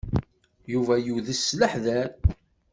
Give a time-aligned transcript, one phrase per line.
[0.73, 2.09] Yuba yudes s leḥder.